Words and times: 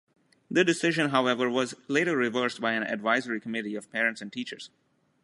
The 0.49 0.63
decision, 0.63 1.09
however, 1.11 1.47
was 1.47 1.75
later 1.87 2.17
reversed 2.17 2.59
by 2.59 2.71
an 2.71 2.81
advisory 2.81 3.39
committee 3.39 3.75
of 3.75 3.91
parents 3.91 4.19
and 4.19 4.33
teachers. 4.33 4.71